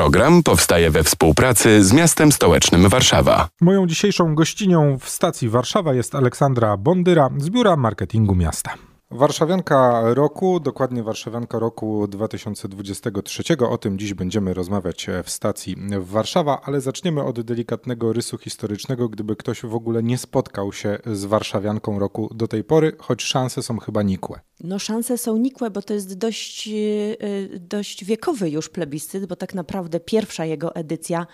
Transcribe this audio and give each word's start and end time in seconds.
Program 0.00 0.42
powstaje 0.42 0.90
we 0.90 1.04
współpracy 1.04 1.84
z 1.84 1.92
miastem 1.92 2.32
stołecznym 2.32 2.88
Warszawa. 2.88 3.48
Moją 3.60 3.86
dzisiejszą 3.86 4.34
gościnią 4.34 4.98
w 4.98 5.08
stacji 5.08 5.48
Warszawa 5.48 5.94
jest 5.94 6.14
Aleksandra 6.14 6.76
Bondyra 6.76 7.30
z 7.38 7.50
Biura 7.50 7.76
Marketingu 7.76 8.34
Miasta. 8.34 8.74
Warszawianka 9.12 10.02
roku, 10.14 10.60
dokładnie 10.60 11.02
Warszawianka 11.02 11.58
roku 11.58 12.06
2023. 12.08 13.42
O 13.70 13.78
tym 13.78 13.98
dziś 13.98 14.14
będziemy 14.14 14.54
rozmawiać 14.54 15.06
w 15.24 15.30
stacji 15.30 15.76
Warszawa, 15.98 16.60
ale 16.64 16.80
zaczniemy 16.80 17.24
od 17.24 17.40
delikatnego 17.40 18.12
rysu 18.12 18.38
historycznego, 18.38 19.08
gdyby 19.08 19.36
ktoś 19.36 19.62
w 19.62 19.74
ogóle 19.74 20.02
nie 20.02 20.18
spotkał 20.18 20.72
się 20.72 20.98
z 21.06 21.24
Warszawianką 21.24 21.98
roku 21.98 22.34
do 22.34 22.48
tej 22.48 22.64
pory, 22.64 22.92
choć 22.98 23.22
szanse 23.22 23.62
są 23.62 23.78
chyba 23.78 24.02
nikłe. 24.02 24.40
No 24.60 24.78
szanse 24.78 25.18
są 25.18 25.36
nikłe, 25.36 25.70
bo 25.70 25.82
to 25.82 25.94
jest 25.94 26.18
dość, 26.18 26.68
y, 26.68 27.60
dość 27.60 28.04
wiekowy 28.04 28.50
już 28.50 28.68
plebiscyt, 28.68 29.26
bo 29.26 29.36
tak 29.36 29.54
naprawdę 29.54 30.00
pierwsza 30.00 30.44
jego 30.44 30.74
edycja 30.74 31.26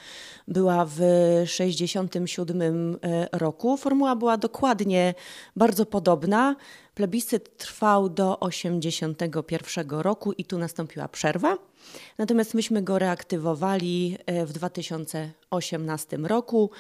była 0.49 0.85
w 0.85 0.95
1967 0.95 2.95
y, 2.95 2.99
roku. 3.33 3.77
Formuła 3.77 4.17
była 4.17 4.37
dokładnie 4.37 5.15
bardzo 5.57 5.87
podobna. 5.87 6.57
Plebiscyt 6.97 7.57
trwał 7.57 8.09
do 8.09 8.39
1981 8.51 10.01
roku 10.01 10.33
i 10.33 10.45
tu 10.45 10.59
nastąpiła 10.59 11.09
przerwa. 11.09 11.59
Natomiast 12.19 12.55
myśmy 12.55 12.83
go 12.83 12.99
reaktywowali 12.99 14.19
y, 14.43 14.47
w 14.47 14.53
2018 14.53 16.17
roku. 16.17 16.71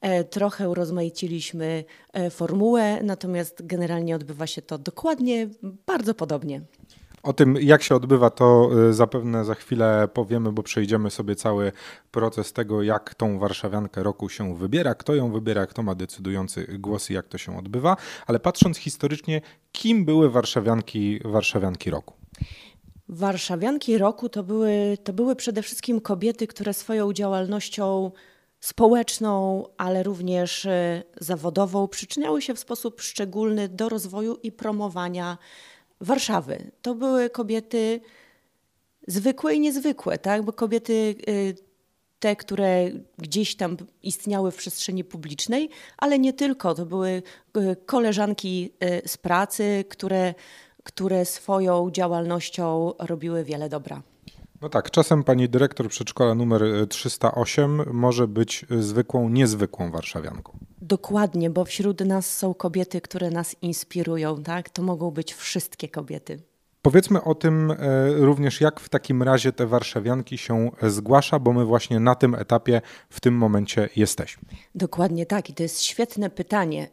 E, 0.00 0.24
trochę 0.24 0.70
urozmaiciliśmy 0.70 1.84
e, 2.12 2.30
formułę, 2.30 3.02
natomiast 3.02 3.66
generalnie 3.66 4.16
odbywa 4.16 4.46
się 4.46 4.62
to 4.62 4.78
dokładnie, 4.78 5.48
bardzo 5.62 6.14
podobnie. 6.14 6.60
O 7.22 7.32
tym, 7.32 7.56
jak 7.60 7.82
się 7.82 7.94
odbywa, 7.94 8.30
to 8.30 8.70
e, 8.88 8.92
zapewne 8.92 9.44
za 9.44 9.54
chwilę 9.54 10.08
powiemy, 10.14 10.52
bo 10.52 10.62
przejdziemy 10.62 11.10
sobie 11.10 11.36
cały 11.36 11.72
proces 12.10 12.52
tego, 12.52 12.82
jak 12.82 13.14
tą 13.14 13.38
warszawiankę 13.38 14.02
roku 14.02 14.28
się 14.28 14.56
wybiera, 14.56 14.94
kto 14.94 15.14
ją 15.14 15.32
wybiera, 15.32 15.66
kto 15.66 15.82
ma 15.82 15.94
decydujący 15.94 16.78
głos 16.78 17.10
i 17.10 17.14
jak 17.14 17.28
to 17.28 17.38
się 17.38 17.58
odbywa. 17.58 17.96
Ale 18.26 18.40
patrząc 18.40 18.78
historycznie, 18.78 19.40
kim 19.72 20.04
były 20.04 20.30
warszawianki, 20.30 21.20
warszawianki 21.24 21.90
roku? 21.90 22.14
Warszawianki 23.08 23.98
roku 23.98 24.28
to 24.28 24.42
były, 24.42 24.98
to 25.04 25.12
były 25.12 25.36
przede 25.36 25.62
wszystkim 25.62 26.00
kobiety, 26.00 26.46
które 26.46 26.74
swoją 26.74 27.12
działalnością 27.12 28.10
społeczną, 28.60 29.64
ale 29.76 30.02
również 30.02 30.66
e, 30.66 31.02
zawodową 31.20 31.88
przyczyniały 31.88 32.42
się 32.42 32.54
w 32.54 32.58
sposób 32.58 33.00
szczególny 33.00 33.68
do 33.68 33.88
rozwoju 33.88 34.38
i 34.42 34.52
promowania 34.52 35.38
Warszawy. 36.02 36.70
To 36.82 36.94
były 36.94 37.30
kobiety 37.30 38.00
zwykłe 39.06 39.54
i 39.54 39.60
niezwykłe, 39.60 40.18
tak? 40.18 40.42
bo 40.42 40.52
kobiety 40.52 41.14
e, 41.26 41.32
te, 42.20 42.36
które 42.36 42.90
gdzieś 43.18 43.56
tam 43.56 43.76
istniały 44.02 44.50
w 44.50 44.56
przestrzeni 44.56 45.04
publicznej, 45.04 45.70
ale 45.96 46.18
nie 46.18 46.32
tylko. 46.32 46.74
To 46.74 46.86
były 46.86 47.22
e, 47.54 47.76
koleżanki 47.76 48.72
z 49.06 49.16
pracy, 49.16 49.84
które, 49.88 50.34
które 50.82 51.24
swoją 51.24 51.90
działalnością 51.90 52.92
robiły 52.98 53.44
wiele 53.44 53.68
dobra. 53.68 54.02
No 54.62 54.68
tak, 54.68 54.90
czasem 54.90 55.24
pani 55.24 55.48
dyrektor 55.48 55.88
przedszkola 55.88 56.34
numer 56.34 56.62
308 56.88 57.80
e, 57.80 57.84
może 57.92 58.28
być 58.28 58.66
e, 58.70 58.82
zwykłą, 58.82 59.28
niezwykłą 59.28 59.90
warszawianką. 59.90 60.58
Dokładnie, 60.82 61.50
bo 61.50 61.64
wśród 61.64 62.00
nas 62.00 62.38
są 62.38 62.54
kobiety, 62.54 63.00
które 63.00 63.30
nas 63.30 63.56
inspirują, 63.62 64.42
tak? 64.42 64.70
To 64.70 64.82
mogą 64.82 65.10
być 65.10 65.34
wszystkie 65.34 65.88
kobiety. 65.88 66.42
Powiedzmy 66.82 67.24
o 67.24 67.34
tym 67.34 67.70
e, 67.70 67.76
również, 68.12 68.60
jak 68.60 68.80
w 68.80 68.88
takim 68.88 69.22
razie 69.22 69.52
te 69.52 69.66
warszawianki 69.66 70.38
się 70.38 70.70
zgłasza, 70.82 71.38
bo 71.38 71.52
my 71.52 71.64
właśnie 71.64 72.00
na 72.00 72.14
tym 72.14 72.34
etapie 72.34 72.80
w 73.10 73.20
tym 73.20 73.34
momencie 73.34 73.88
jesteśmy. 73.96 74.48
Dokładnie 74.74 75.26
tak 75.26 75.50
i 75.50 75.54
to 75.54 75.62
jest 75.62 75.82
świetne 75.82 76.30
pytanie. 76.30 76.88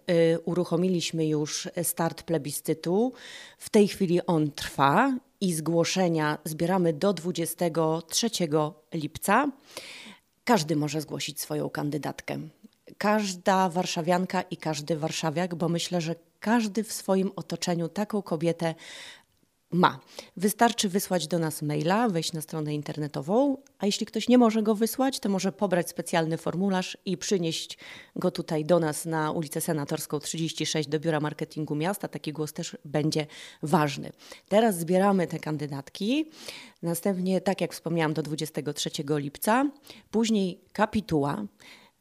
Uruchomiliśmy 0.45 1.27
już 1.27 1.69
start 1.83 2.23
plebiscytu. 2.23 3.13
W 3.57 3.69
tej 3.69 3.87
chwili 3.87 4.25
on 4.25 4.51
trwa 4.51 5.13
i 5.41 5.53
zgłoszenia 5.53 6.37
zbieramy 6.45 6.93
do 6.93 7.13
23 7.13 8.29
lipca. 8.93 9.51
Każdy 10.43 10.75
może 10.75 11.01
zgłosić 11.01 11.41
swoją 11.41 11.69
kandydatkę. 11.69 12.39
Każda 12.97 13.69
warszawianka 13.69 14.41
i 14.41 14.57
każdy 14.57 14.97
warszawiak, 14.97 15.55
bo 15.55 15.69
myślę, 15.69 16.01
że 16.01 16.15
każdy 16.39 16.83
w 16.83 16.93
swoim 16.93 17.31
otoczeniu 17.35 17.89
taką 17.89 18.21
kobietę 18.21 18.75
ma. 19.71 19.99
Wystarczy 20.37 20.89
wysłać 20.89 21.27
do 21.27 21.39
nas 21.39 21.61
maila, 21.61 22.09
wejść 22.09 22.33
na 22.33 22.41
stronę 22.41 22.73
internetową, 22.73 23.57
a 23.79 23.85
jeśli 23.85 24.05
ktoś 24.05 24.27
nie 24.27 24.37
może 24.37 24.63
go 24.63 24.75
wysłać, 24.75 25.19
to 25.19 25.29
może 25.29 25.51
pobrać 25.51 25.89
specjalny 25.89 26.37
formularz 26.37 26.97
i 27.05 27.17
przynieść 27.17 27.77
go 28.15 28.31
tutaj 28.31 28.65
do 28.65 28.79
nas 28.79 29.05
na 29.05 29.31
ulicę 29.31 29.61
Senatorską 29.61 30.19
36 30.19 30.89
do 30.89 30.99
Biura 30.99 31.19
Marketingu 31.19 31.75
Miasta. 31.75 32.07
Taki 32.07 32.33
głos 32.33 32.53
też 32.53 32.77
będzie 32.85 33.27
ważny. 33.63 34.11
Teraz 34.47 34.79
zbieramy 34.79 35.27
te 35.27 35.39
kandydatki. 35.39 36.29
Następnie, 36.81 37.41
tak 37.41 37.61
jak 37.61 37.73
wspomniałam, 37.73 38.13
do 38.13 38.21
23 38.21 38.89
lipca. 39.09 39.71
Później 40.11 40.61
kapituła 40.73 41.45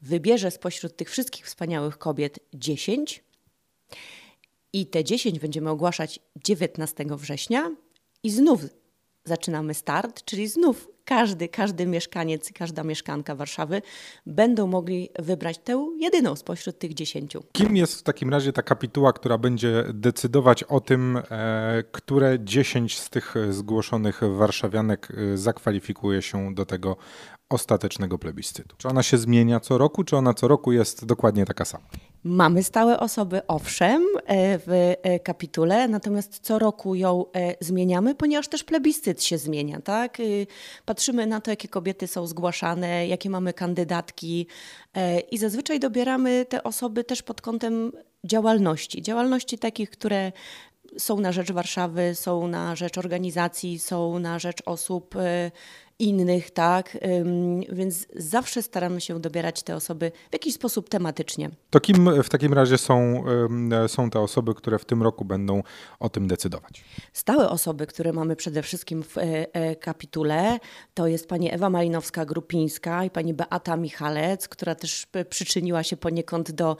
wybierze 0.01 0.51
spośród 0.51 0.95
tych 0.95 1.09
wszystkich 1.09 1.45
wspaniałych 1.45 1.97
kobiet 1.97 2.39
10 2.53 3.23
i 4.73 4.85
te 4.85 5.03
10 5.03 5.39
będziemy 5.39 5.69
ogłaszać 5.69 6.19
19 6.43 7.05
września 7.09 7.71
i 8.23 8.29
znów 8.29 8.65
zaczynamy 9.25 9.73
start, 9.73 10.25
czyli 10.25 10.47
znów 10.47 10.87
każdy, 11.05 11.47
każdy 11.47 11.85
mieszkaniec, 11.85 12.51
każda 12.53 12.83
mieszkanka 12.83 13.35
Warszawy 13.35 13.81
będą 14.25 14.67
mogli 14.67 15.09
wybrać 15.19 15.57
tę 15.57 15.87
jedyną 15.97 16.35
spośród 16.35 16.79
tych 16.79 16.93
dziesięciu. 16.93 17.43
Kim 17.51 17.75
jest 17.75 17.99
w 17.99 18.03
takim 18.03 18.29
razie 18.29 18.53
ta 18.53 18.61
kapituła, 18.61 19.13
która 19.13 19.37
będzie 19.37 19.85
decydować 19.93 20.63
o 20.63 20.79
tym, 20.79 21.17
e, 21.31 21.83
które 21.91 22.37
dziesięć 22.39 22.99
z 22.99 23.09
tych 23.09 23.35
zgłoszonych 23.49 24.21
warszawianek 24.37 25.07
e, 25.11 25.37
zakwalifikuje 25.37 26.21
się 26.21 26.55
do 26.55 26.65
tego 26.65 26.97
ostatecznego 27.49 28.17
plebiscytu? 28.17 28.75
Czy 28.77 28.87
ona 28.87 29.03
się 29.03 29.17
zmienia 29.17 29.59
co 29.59 29.77
roku, 29.77 30.03
czy 30.03 30.17
ona 30.17 30.33
co 30.33 30.47
roku 30.47 30.71
jest 30.71 31.05
dokładnie 31.05 31.45
taka 31.45 31.65
sama? 31.65 31.85
Mamy 32.23 32.63
stałe 32.63 32.99
osoby, 32.99 33.47
owszem, 33.47 34.03
e, 34.25 34.59
w 34.59 34.95
e, 35.03 35.19
kapitule, 35.19 35.87
natomiast 35.87 36.39
co 36.39 36.59
roku 36.59 36.95
ją 36.95 37.25
e, 37.35 37.55
zmieniamy, 37.59 38.15
ponieważ 38.15 38.47
też 38.47 38.63
plebiscyt 38.63 39.23
się 39.23 39.37
zmienia. 39.37 39.81
Tak? 39.81 40.17
Patrzymy 40.85 41.27
na 41.27 41.41
to, 41.41 41.51
jakie 41.51 41.67
kobiety 41.67 42.07
są 42.07 42.27
zgłaszane, 42.27 43.07
jakie 43.07 43.29
mamy 43.29 43.53
kandydatki 43.53 44.47
i 45.31 45.37
zazwyczaj 45.37 45.79
dobieramy 45.79 46.45
te 46.49 46.63
osoby 46.63 47.03
też 47.03 47.23
pod 47.23 47.41
kątem 47.41 47.91
działalności. 48.23 49.01
Działalności 49.01 49.57
takich, 49.57 49.89
które 49.89 50.31
są 50.97 51.19
na 51.19 51.31
rzecz 51.31 51.51
Warszawy, 51.51 52.15
są 52.15 52.47
na 52.47 52.75
rzecz 52.75 52.97
organizacji, 52.97 53.79
są 53.79 54.19
na 54.19 54.39
rzecz 54.39 54.61
osób 54.65 55.15
innych, 55.99 56.51
tak? 56.51 56.97
Więc 57.69 58.07
zawsze 58.15 58.61
staramy 58.61 59.01
się 59.01 59.19
dobierać 59.19 59.63
te 59.63 59.75
osoby 59.75 60.11
w 60.29 60.33
jakiś 60.33 60.53
sposób 60.53 60.89
tematycznie. 60.89 61.49
To 61.69 61.79
kim 61.79 62.23
w 62.23 62.29
takim 62.29 62.53
razie 62.53 62.77
są, 62.77 63.23
są 63.87 64.09
te 64.09 64.19
osoby, 64.19 64.55
które 64.55 64.79
w 64.79 64.85
tym 64.85 65.03
roku 65.03 65.25
będą 65.25 65.63
o 65.99 66.09
tym 66.09 66.27
decydować? 66.27 66.83
Stałe 67.13 67.49
osoby, 67.49 67.87
które 67.87 68.13
mamy 68.13 68.35
przede 68.35 68.61
wszystkim 68.63 69.03
w 69.03 69.17
e, 69.17 69.21
e, 69.53 69.75
kapitule, 69.75 70.59
to 70.93 71.07
jest 71.07 71.27
pani 71.27 71.53
Ewa 71.53 71.69
Malinowska-Grupińska 71.69 73.05
i 73.05 73.09
pani 73.09 73.33
Beata 73.33 73.77
Michalec, 73.77 74.47
która 74.47 74.75
też 74.75 75.07
przyczyniła 75.29 75.83
się 75.83 75.97
poniekąd 75.97 76.51
do 76.51 76.77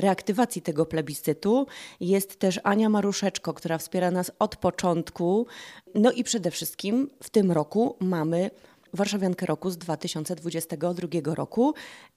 reaktywacji 0.00 0.62
tego 0.62 0.86
plebiscytu. 0.86 1.66
Jest 2.00 2.38
też 2.38 2.60
Ania 2.62 2.88
Maruszeczko, 2.88 3.54
która 3.54 3.78
wspiera 3.78 4.10
nas 4.10 4.32
od 4.38 4.56
początku. 4.56 5.46
No 5.94 6.12
i 6.12 6.24
przede 6.24 6.50
wszystkim 6.50 7.10
w 7.22 7.30
tym 7.30 7.52
roku 7.52 7.96
mamy 8.00 8.50
Warszawiankę 8.94 9.46
roku 9.46 9.70
z 9.70 9.78
2022 9.78 11.34
roku, 11.34 11.74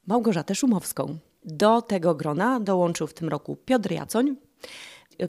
Małgorzatę 0.08 0.56
Szumowską. 0.56 1.18
Do 1.46 1.82
tego 1.82 2.16
grona 2.16 2.60
dołączył 2.60 3.08
w 3.08 3.14
tym 3.14 3.30
roku 3.30 3.56
Piotr 3.66 3.92
Jacoń, 3.92 4.36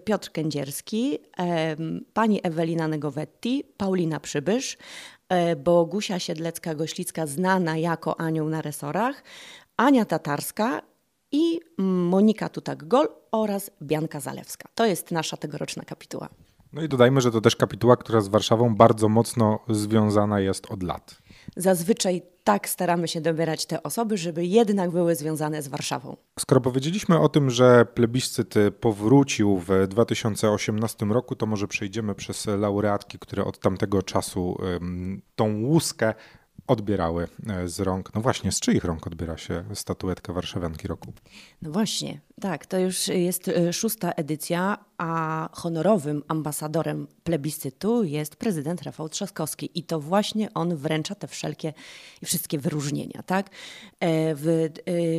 Piotr 0.05 0.33
Kędzierski, 0.33 1.19
pani 2.15 2.41
Ewelina 2.43 2.89
Negowetti, 2.89 3.65
Paulina 3.77 4.21
Przybysz, 4.21 4.77
e, 5.29 5.57
Bogusia 5.57 6.19
Siedlecka-Goślicka, 6.19 7.27
znana 7.27 7.77
jako 7.77 8.21
Anioł 8.21 8.49
na 8.49 8.63
resorach, 8.63 9.23
Ania 9.77 10.05
Tatarska 10.05 10.83
i 11.33 11.61
Monika 11.79 12.49
Tutak-Gol 12.49 13.09
oraz 13.33 13.71
Bianka 13.83 14.21
Zalewska. 14.21 14.69
To 14.75 14.87
jest 14.87 15.11
nasza 15.11 15.37
tegoroczna 15.37 15.83
kapituła. 15.83 16.29
No 16.73 16.83
i 16.83 16.89
dodajmy, 16.89 17.21
że 17.21 17.31
to 17.31 17.41
też 17.41 17.57
kapituła, 17.57 17.97
która 17.97 18.21
z 18.21 18.29
Warszawą 18.29 18.77
bardzo 18.77 19.09
mocno 19.09 19.59
związana 19.69 20.41
jest 20.41 20.67
od 20.71 20.83
lat. 20.83 21.23
Zazwyczaj 21.57 22.23
tak 22.45 22.69
staramy 22.69 23.09
się 23.09 23.21
dobierać 23.21 23.67
te 23.67 23.83
osoby, 23.83 24.17
żeby 24.17 24.47
jednak 24.47 24.91
były 24.91 25.15
związane 25.15 25.63
z 25.63 25.69
Warszawą. 25.69 26.17
Skoro 26.39 26.61
powiedzieliśmy 26.61 27.21
o 27.21 27.29
tym, 27.29 27.51
że 27.51 27.87
plebiscyt 27.95 28.55
powrócił 28.81 29.59
w 29.59 29.87
2018 29.89 31.07
roku, 31.07 31.37
to 31.37 31.47
może 31.47 31.69
przejdziemy 31.69 32.15
przez 32.15 32.47
laureatki, 32.47 33.19
które 33.19 33.45
od 33.45 33.59
tamtego 33.59 34.03
czasu 34.03 34.59
tą 35.37 35.63
łuskę 35.63 36.15
odbierały 36.69 37.29
z 37.67 37.81
rąk, 37.81 38.15
no 38.15 38.21
właśnie, 38.21 38.53
z 38.53 38.61
czyich 38.61 38.85
rąk 38.85 39.07
odbiera 39.07 39.37
się 39.37 39.65
statuetkę 39.75 40.33
Warszawianki 40.33 40.89
Roku? 40.89 41.13
No 41.63 41.71
właśnie, 41.71 42.21
tak, 42.41 42.67
to 42.67 42.79
już 42.79 43.09
jest 43.09 43.49
e, 43.49 43.73
szósta 43.73 44.13
edycja, 44.13 44.79
a 44.99 45.49
honorowym 45.53 46.23
ambasadorem 46.29 47.07
plebiscytu 47.25 48.05
jest 48.05 48.37
prezydent 48.37 48.83
Rafał 48.83 49.09
Trzaskowski 49.09 49.71
i 49.75 49.83
to 49.83 50.01
właśnie 50.01 50.55
on 50.55 50.77
wręcza 50.77 51.15
te 51.15 51.29
wszelkie 51.29 51.73
wszystkie 52.25 52.59
wyróżnienia, 52.59 53.23
tak? 53.27 53.51
E, 54.01 54.35
w, 54.35 54.49
e, 54.49 54.71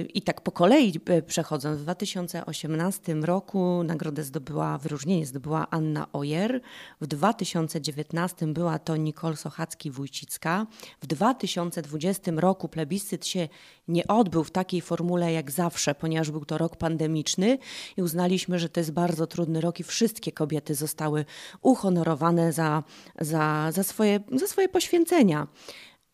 I 0.02 0.22
tak 0.22 0.42
po 0.42 0.52
kolei 0.52 1.00
przechodząc, 1.28 1.80
w 1.80 1.82
2018 1.82 3.14
roku 3.14 3.84
nagrodę 3.84 4.24
zdobyła, 4.24 4.78
wyróżnienie 4.78 5.26
zdobyła 5.26 5.68
Anna 5.70 6.08
Ojer, 6.14 6.62
w 7.02 7.08
2019 7.08 8.48
była 8.48 8.80
to 8.80 8.96
Nicole 8.96 9.36
Sochacki-Wójcicka, 9.36 10.66
w 11.02 11.08
2020 11.08 12.32
roku 12.36 12.70
plebiscyt 12.70 13.28
się 13.28 13.48
nie 13.88 14.08
odbył 14.08 14.44
w 14.44 14.52
takiej 14.52 14.82
formule 14.82 15.34
jak 15.34 15.52
zawsze, 15.52 15.96
ponieważ 15.96 16.32
był 16.32 16.46
to 16.46 16.58
rok 16.58 16.78
pandemiczny 17.10 17.58
i 17.98 18.02
uznaliśmy, 18.02 18.60
że 18.60 18.70
to 18.70 18.80
jest 18.80 18.92
bardzo 18.92 19.28
trudny 19.28 19.62
rok 19.62 19.80
i 19.80 19.84
wszystkie 19.84 20.32
kobiety 20.32 20.76
zostały 20.76 21.26
uhonorowane 21.62 22.54
za, 22.54 22.84
za, 23.20 23.72
za, 23.72 23.84
swoje, 23.84 24.20
za 24.32 24.48
swoje 24.48 24.70
poświęcenia. 24.70 25.48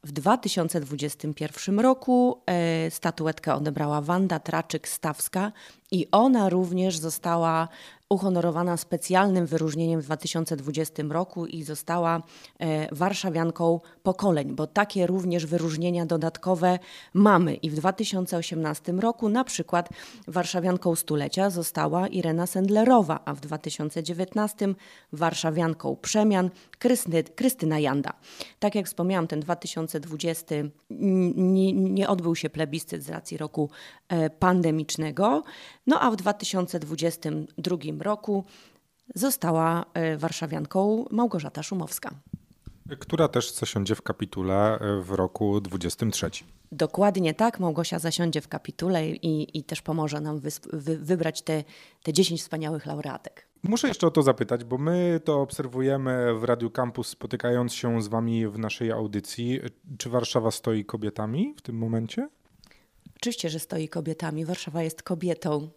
W 0.04 0.12
2021 0.12 1.80
roku 1.80 2.42
e, 2.46 2.92
statuetkę 2.92 3.56
odebrała 3.56 4.02
Wanda 4.02 4.38
Traczyk-Stawska 4.38 5.52
i 5.96 6.08
ona 6.12 6.50
również 6.50 6.98
została 6.98 7.68
uhonorowana 8.10 8.78
specjalnym 8.78 9.46
wyróżnieniem 9.46 10.02
w 10.02 10.06
2020 10.06 11.04
roku 11.10 11.46
i 11.46 11.64
została 11.64 12.22
e, 12.60 12.96
warszawianką 12.96 13.80
pokoleń, 14.04 14.56
bo 14.56 14.68
takie 14.68 15.08
również 15.08 15.46
wyróżnienia 15.46 16.06
dodatkowe 16.06 16.80
mamy. 17.14 17.56
I 17.56 17.70
w 17.70 17.76
2018 17.76 18.92
roku 18.92 19.30
na 19.30 19.44
przykład 19.44 19.90
warszawianką 20.28 20.96
stulecia 20.96 21.50
została 21.50 22.08
Irena 22.08 22.48
Sendlerowa, 22.48 23.20
a 23.26 23.34
w 23.34 23.40
2019 23.40 24.74
warszawianką 25.14 25.96
przemian 26.02 26.50
Krystyny, 26.80 27.24
Krystyna 27.24 27.80
Janda. 27.80 28.14
Tak 28.60 28.76
jak 28.76 28.86
wspomniałam, 28.86 29.28
ten 29.28 29.40
2020 29.40 30.56
nie, 30.90 31.74
nie 31.74 32.08
odbył 32.08 32.36
się 32.36 32.50
plebiscyt 32.50 33.04
z 33.04 33.10
racji 33.10 33.38
roku 33.38 33.70
e, 34.10 34.30
pandemicznego, 34.30 35.44
no 35.88 36.00
a 36.00 36.12
w 36.12 36.16
2022 36.16 37.78
roku 38.00 38.46
została 39.16 39.86
e, 39.94 40.18
warszawianką 40.18 41.06
Małgorzata 41.12 41.64
Szumowska. 41.64 42.12
Która 43.00 43.28
też 43.28 43.54
zasiądzie 43.54 43.96
w 43.96 44.02
kapitule 44.02 44.80
e, 44.80 45.02
w 45.02 45.12
roku 45.12 45.62
23. 45.62 46.30
Dokładnie 46.72 47.34
tak, 47.34 47.60
Małgosia 47.60 48.00
zasiądzie 48.00 48.42
w 48.42 48.48
kapitule 48.48 49.10
i, 49.10 49.58
i 49.58 49.64
też 49.64 49.82
pomoże 49.82 50.22
nam 50.22 50.40
wy, 50.40 50.50
wy, 50.74 50.98
wybrać 50.98 51.42
te, 51.42 51.64
te 52.04 52.14
10 52.14 52.42
wspaniałych 52.42 52.86
laureatek. 52.86 53.48
Muszę 53.64 53.88
jeszcze 53.88 54.08
o 54.08 54.12
to 54.12 54.22
zapytać, 54.22 54.64
bo 54.64 54.78
my 54.78 55.20
to 55.24 55.42
obserwujemy 55.42 56.40
w 56.40 56.44
Radiu 56.44 56.70
Campus, 56.70 57.08
spotykając 57.08 57.74
się 57.74 58.02
z 58.02 58.08
Wami 58.08 58.48
w 58.48 58.60
naszej 58.60 58.92
audycji. 58.92 59.60
Czy 59.98 60.10
Warszawa 60.10 60.52
stoi 60.52 60.86
kobietami 60.86 61.54
w 61.58 61.62
tym 61.62 61.78
momencie? 61.78 62.30
Oczywiście, 63.16 63.50
że 63.50 63.60
stoi 63.60 63.90
kobietami. 63.90 64.46
Warszawa 64.46 64.84
jest 64.84 65.04
kobietą. 65.04 65.70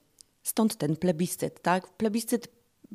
Stąd 0.43 0.77
ten 0.77 0.97
plebiscyt, 0.97 1.63
tak? 1.63 1.89
Plebiscyt 1.89 2.49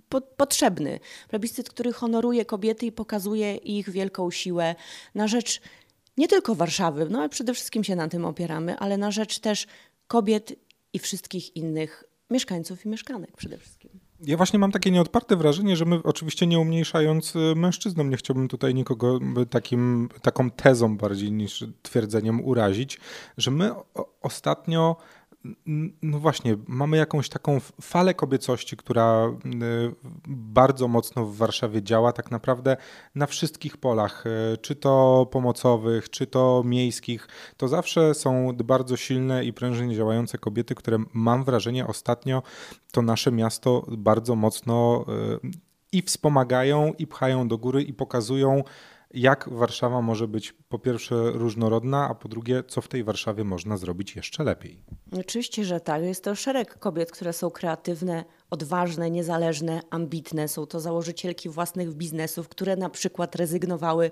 po, 0.10 0.22
potrzebny. 0.22 1.00
Plebiscyt, 1.30 1.70
który 1.70 1.94
honoruje 1.94 2.46
kobiety 2.46 2.86
i 2.86 2.92
pokazuje 2.92 3.56
ich 3.56 3.90
wielką 3.90 4.32
siłę 4.32 4.76
na 5.16 5.28
rzecz 5.28 5.62
nie 6.18 6.28
tylko 6.28 6.56
Warszawy, 6.56 7.08
no 7.10 7.20
ale 7.20 7.30
przede 7.30 7.54
wszystkim 7.54 7.84
się 7.84 7.96
na 7.96 8.08
tym 8.08 8.26
opieramy, 8.26 8.78
ale 8.78 8.98
na 8.98 9.12
rzecz 9.12 9.40
też 9.40 9.68
kobiet 10.08 10.54
i 10.94 11.00
wszystkich 11.00 11.56
innych 11.56 12.04
mieszkańców 12.30 12.86
i 12.86 12.90
mieszkanek 12.90 13.38
przede 13.38 13.58
wszystkim. 13.58 14.03
Ja 14.26 14.38
właśnie 14.38 14.60
mam 14.60 14.72
takie 14.72 14.92
nieodparte 14.92 15.36
wrażenie, 15.36 15.76
że 15.76 15.86
my 15.86 16.04
oczywiście 16.04 16.48
nie 16.48 16.60
umniejszając 16.60 17.36
y, 17.36 17.40
mężczyznom, 17.56 18.10
nie 18.10 18.18
chciałbym 18.18 18.48
tutaj 18.48 18.74
nikogo 18.74 19.20
takim, 19.50 20.10
taką 20.22 20.52
tezą 20.52 20.98
bardziej 20.98 21.32
niż 21.32 21.66
twierdzeniem 21.82 22.46
urazić, 22.46 23.00
że 23.38 23.52
my 23.52 23.72
ostatnio 24.22 24.96
no 26.02 26.20
właśnie, 26.20 26.58
mamy 26.68 26.98
jakąś 26.98 27.30
taką 27.30 27.60
falę 27.82 28.14
kobiecości, 28.14 28.78
która 28.78 29.28
y, 29.28 29.96
bardzo 30.28 30.88
mocno 30.88 31.26
w 31.26 31.38
Warszawie 31.38 31.84
działa, 31.84 32.12
tak 32.14 32.32
naprawdę 32.32 32.78
na 33.16 33.28
wszystkich 33.28 33.78
polach, 33.78 34.24
y, 34.54 34.58
czy 34.58 34.76
to 34.76 35.28
pomocowych, 35.32 36.10
czy 36.10 36.28
to 36.28 36.62
miejskich. 36.66 37.28
To 37.58 37.68
zawsze 37.68 38.14
są 38.14 38.54
bardzo 38.64 38.98
silne 38.98 39.46
i 39.46 39.54
prężnie 39.54 39.96
działające 39.96 40.38
kobiety, 40.38 40.76
które 40.76 40.98
mam 41.14 41.44
wrażenie 41.44 41.88
ostatnio 41.88 42.44
to 42.92 43.02
nasze 43.02 43.32
miasto 43.32 43.86
bardzo 43.98 44.36
mocno 44.36 45.06
y, 45.44 45.74
i 45.92 46.02
wspomagają, 46.02 46.94
i 46.98 47.08
pchają 47.08 47.48
do 47.48 47.58
góry, 47.58 47.84
i 47.84 47.94
pokazują 47.94 48.64
jak 49.14 49.50
Warszawa 49.50 50.02
może 50.02 50.28
być 50.28 50.54
po 50.70 50.80
pierwsze 50.80 51.32
różnorodna, 51.32 52.10
a 52.10 52.16
po 52.16 52.30
drugie, 52.30 52.64
co 52.68 52.82
w 52.82 52.88
tej 52.88 53.04
Warszawie 53.04 53.44
można 53.44 53.78
zrobić 53.78 54.16
jeszcze 54.16 54.44
lepiej. 54.44 54.84
Oczywiście, 55.20 55.66
że 55.66 55.80
tak. 55.80 56.04
Jest 56.04 56.24
to 56.24 56.36
szereg 56.36 56.80
kobiet, 56.80 57.12
które 57.12 57.34
są 57.34 57.52
kreatywne, 57.52 58.26
odważne, 58.50 59.12
niezależne, 59.12 59.82
ambitne. 59.90 60.48
Są 60.48 60.66
to 60.66 60.80
założycielki 60.80 61.50
własnych 61.50 61.94
biznesów, 61.94 62.50
które 62.50 62.76
na 62.76 62.90
przykład 62.90 63.36
rezygnowały 63.36 64.12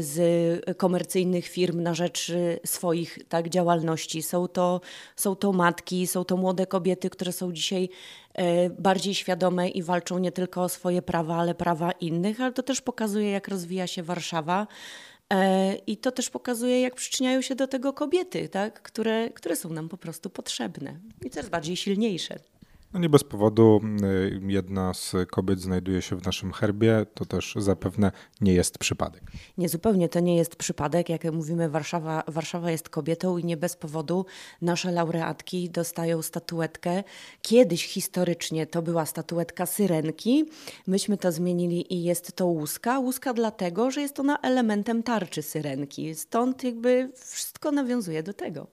z 0.00 0.76
komercyjnych 0.76 1.46
firm 1.46 1.82
na 1.82 1.94
rzecz 1.94 2.30
e, 2.30 2.66
swoich 2.66 3.18
tak, 3.28 3.48
działalności. 3.48 4.22
Są 4.22 4.48
to, 4.48 4.80
są 5.16 5.36
to 5.36 5.52
matki, 5.52 6.06
są 6.06 6.24
to 6.24 6.36
młode 6.36 6.66
kobiety, 6.66 7.10
które 7.10 7.32
są 7.32 7.52
dzisiaj 7.52 7.88
e, 8.34 8.70
bardziej 8.70 9.14
świadome 9.14 9.68
i 9.68 9.82
walczą 9.82 10.18
nie 10.18 10.32
tylko 10.32 10.62
o 10.62 10.68
swoje 10.68 11.02
prawa, 11.02 11.36
ale 11.36 11.54
prawa 11.54 11.92
innych, 11.92 12.40
ale 12.40 12.52
to 12.52 12.62
też 12.62 12.80
pokazuje, 12.80 13.30
jak 13.30 13.48
rozwija 13.48 13.86
się 13.86 14.02
Warszawa. 14.02 14.66
I 15.86 15.96
to 15.96 16.12
też 16.12 16.30
pokazuje, 16.30 16.80
jak 16.80 16.94
przyczyniają 16.94 17.40
się 17.40 17.54
do 17.54 17.66
tego 17.66 17.92
kobiety, 17.92 18.48
tak? 18.48 18.82
które, 18.82 19.30
które 19.30 19.56
są 19.56 19.68
nam 19.68 19.88
po 19.88 19.96
prostu 19.96 20.30
potrzebne 20.30 20.96
i 21.24 21.30
coraz 21.30 21.48
bardziej 21.48 21.76
silniejsze. 21.76 22.38
No 22.94 23.00
nie 23.00 23.08
bez 23.08 23.24
powodu 23.24 23.80
y, 24.02 24.40
jedna 24.46 24.94
z 24.94 25.12
kobiet 25.30 25.60
znajduje 25.60 26.02
się 26.02 26.16
w 26.16 26.24
naszym 26.24 26.52
herbie, 26.52 27.06
to 27.14 27.24
też 27.24 27.54
zapewne 27.58 28.12
nie 28.40 28.54
jest 28.54 28.78
przypadek. 28.78 29.22
Nie, 29.58 29.68
zupełnie 29.68 30.08
to 30.08 30.20
nie 30.20 30.36
jest 30.36 30.56
przypadek. 30.56 31.08
Jak 31.08 31.24
mówimy, 31.32 31.68
Warszawa, 31.68 32.22
Warszawa 32.26 32.70
jest 32.70 32.88
kobietą 32.88 33.38
i 33.38 33.44
nie 33.44 33.56
bez 33.56 33.76
powodu 33.76 34.26
nasze 34.62 34.92
laureatki 34.92 35.70
dostają 35.70 36.22
statuetkę. 36.22 37.04
Kiedyś 37.42 37.86
historycznie 37.86 38.66
to 38.66 38.82
była 38.82 39.06
statuetka 39.06 39.66
syrenki. 39.66 40.44
Myśmy 40.86 41.16
to 41.16 41.32
zmienili 41.32 41.94
i 41.94 42.02
jest 42.02 42.36
to 42.36 42.46
łuska. 42.46 42.98
Łuska 42.98 43.34
dlatego, 43.34 43.90
że 43.90 44.00
jest 44.00 44.20
ona 44.20 44.38
elementem 44.38 45.02
tarczy 45.02 45.42
syrenki. 45.42 46.14
Stąd 46.14 46.64
jakby 46.64 47.10
wszystko 47.14 47.72
nawiązuje 47.72 48.22
do 48.22 48.34
tego. 48.34 48.66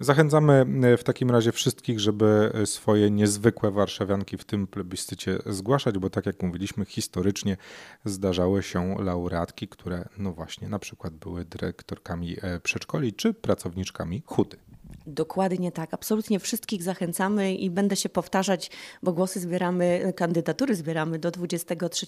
Zachęcamy 0.00 0.66
e, 0.82 0.96
w 0.96 1.04
takim 1.04 1.30
razie 1.30 1.52
wszystkich, 1.52 2.00
żeby 2.00 2.52
e, 2.54 2.66
swoje 2.66 3.10
niezwykłe 3.10 3.70
warszawianki 3.70 4.36
w 4.36 4.44
tym 4.44 4.66
plebiscycie 4.66 5.38
zgłaszać, 5.46 5.98
bo 5.98 6.10
tak 6.10 6.26
jak 6.26 6.42
mówiliśmy, 6.42 6.84
historycznie 6.84 7.56
zdarzały 8.04 8.62
się 8.62 8.96
laureatki, 8.98 9.68
które 9.68 10.08
no 10.18 10.32
właśnie 10.32 10.68
na 10.68 10.78
przykład 10.78 11.14
były 11.14 11.44
dyrektorkami 11.44 12.36
e, 12.42 12.60
przedszkoli 12.60 13.12
czy 13.12 13.34
pracowniczkami 13.34 14.22
huty. 14.26 14.56
Dokładnie 15.06 15.72
tak. 15.72 15.94
Absolutnie 15.94 16.38
wszystkich 16.38 16.82
zachęcamy 16.82 17.54
i 17.54 17.70
będę 17.70 17.96
się 17.96 18.08
powtarzać, 18.08 18.70
bo 19.02 19.12
głosy 19.12 19.40
zbieramy, 19.40 20.12
kandydatury 20.16 20.74
zbieramy 20.74 21.18
do 21.18 21.30
23, 21.30 22.06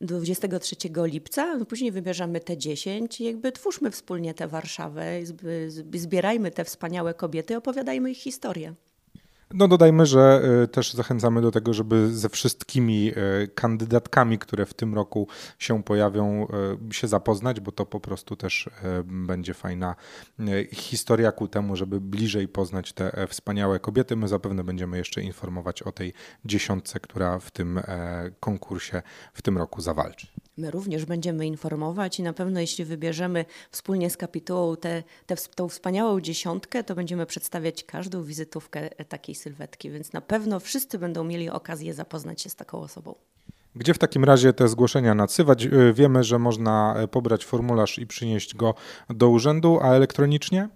23 0.00 0.76
lipca. 0.96 1.56
No 1.56 1.64
później 1.64 1.92
wybierzemy 1.92 2.40
te 2.40 2.56
10 2.56 3.20
i 3.20 3.24
jakby 3.24 3.52
twórzmy 3.52 3.90
wspólnie 3.90 4.34
tę 4.34 4.48
Warszawę, 4.48 5.20
zbierajmy 5.94 6.50
te 6.50 6.64
wspaniałe 6.64 7.14
kobiety, 7.14 7.56
opowiadajmy 7.56 8.10
ich 8.10 8.18
historię. 8.18 8.74
No 9.54 9.68
dodajmy, 9.68 10.06
że 10.06 10.42
e, 10.62 10.68
też 10.68 10.94
zachęcamy 10.94 11.42
do 11.42 11.50
tego, 11.50 11.74
żeby 11.74 12.12
ze 12.12 12.28
wszystkimi 12.28 13.10
e, 13.10 13.46
kandydatkami, 13.46 14.38
które 14.38 14.66
w 14.66 14.74
tym 14.74 14.94
roku 14.94 15.28
się 15.58 15.82
pojawią, 15.82 16.46
e, 16.90 16.94
się 16.94 17.08
zapoznać, 17.08 17.60
bo 17.60 17.72
to 17.72 17.86
po 17.86 18.00
prostu 18.00 18.36
też 18.36 18.70
będzie 19.04 19.54
fajna 19.54 19.94
historia 20.72 21.32
ku 21.32 21.48
temu, 21.48 21.76
żeby 21.76 22.00
bliżej 22.00 22.48
poznać 22.48 22.92
te 22.92 23.26
wspaniałe 23.28 23.80
kobiety. 23.80 24.16
My 24.16 24.28
zapewne 24.28 24.64
będziemy 24.64 24.98
jeszcze 24.98 25.22
informować 25.22 25.82
o 25.82 25.92
tej 25.92 26.12
dziesiątce, 26.44 27.00
która 27.00 27.38
w 27.38 27.50
tym 27.50 27.80
konkursie 28.40 29.02
w 29.32 29.42
tym 29.42 29.58
roku 29.58 29.80
zawalczy. 29.80 30.26
My 30.56 30.70
również 30.70 31.04
będziemy 31.04 31.46
informować 31.46 32.18
i 32.18 32.22
na 32.22 32.32
pewno 32.32 32.60
jeśli 32.60 32.84
wybierzemy 32.84 33.44
wspólnie 33.70 34.10
z 34.10 34.16
kapitułą 34.16 34.76
tę 34.76 35.02
te, 35.26 35.36
te, 35.36 35.42
tą 35.54 35.68
wspaniałą 35.68 36.20
dziesiątkę, 36.20 36.84
to 36.84 36.94
będziemy 36.94 37.26
przedstawiać 37.26 37.84
każdą 37.84 38.22
wizytówkę 38.22 38.90
takiej 38.90 39.34
sylwetki, 39.34 39.90
więc 39.90 40.12
na 40.12 40.20
pewno 40.20 40.60
wszyscy 40.60 40.98
będą 40.98 41.24
mieli 41.24 41.50
okazję 41.50 41.94
zapoznać 41.94 42.42
się 42.42 42.50
z 42.50 42.54
taką 42.54 42.78
osobą. 42.78 43.14
Gdzie 43.76 43.94
w 43.94 43.98
takim 43.98 44.24
razie 44.24 44.52
te 44.52 44.68
zgłoszenia 44.68 45.14
nadsywać? 45.14 45.64
Y, 45.64 45.92
Wiemy, 45.92 46.24
że 46.24 46.38
można 46.38 46.94
e, 46.96 47.08
pobrać 47.08 47.44
formularz 47.44 47.98
i 47.98 48.06
przynieść 48.06 48.54
go 48.54 48.74
do 49.10 49.28
urzędu, 49.28 49.78
a 49.82 49.94
elektronicznie? 49.94 50.68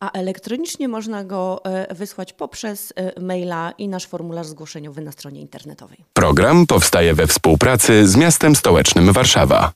A 0.00 0.10
elektronicznie 0.10 0.88
można 0.88 1.24
go 1.24 1.64
e, 1.64 1.94
wysłać 1.94 2.32
poprzez 2.32 2.92
e, 2.96 3.20
maila 3.20 3.72
i 3.78 3.88
nasz 3.88 4.06
formularz 4.06 4.46
zgłoszeniowy 4.46 5.00
na 5.00 5.12
stronie 5.12 5.40
internetowej. 5.40 6.04
Program 6.12 6.66
powstaje 6.66 7.14
we 7.14 7.26
współpracy 7.26 8.08
z 8.08 8.16
miastem 8.16 8.56
stołecznym 8.56 9.12
Warszawa. 9.12 9.72